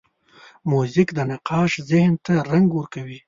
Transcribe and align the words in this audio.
موزیک 0.69 1.09
د 1.17 1.19
نقاش 1.31 1.71
ذهن 1.89 2.13
ته 2.25 2.33
رنګ 2.51 2.67
ورکوي. 2.73 3.19